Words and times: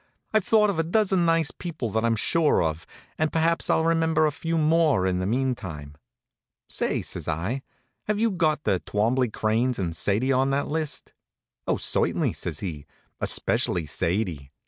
"I've 0.33 0.43
thought 0.45 0.71
of 0.71 0.79
a 0.79 0.83
dozen 0.83 1.27
nice 1.27 1.51
people 1.51 1.91
that 1.91 2.03
I'm 2.03 2.15
sure 2.15 2.63
of, 2.63 2.87
and 3.19 3.31
perhaps 3.31 3.69
I'll 3.69 3.83
remember 3.83 4.25
a 4.25 4.31
few 4.31 4.57
more 4.57 5.05
in 5.05 5.19
the 5.19 5.27
mean 5.27 5.53
time." 5.53 5.93
"Say," 6.67 7.03
says 7.03 7.27
I, 7.27 7.61
"have 8.05 8.17
you 8.17 8.31
got 8.31 8.63
the 8.63 8.79
Twombley 8.79 9.29
Cranes 9.31 9.77
and 9.77 9.95
Sadie 9.95 10.31
on 10.33 10.49
that 10.49 10.67
list?" 10.67 11.13
"Oh, 11.67 11.77
certainly," 11.77 12.33
says 12.33 12.61
he, 12.61 12.87
"especially 13.19 13.85
Sadie." 13.85 14.51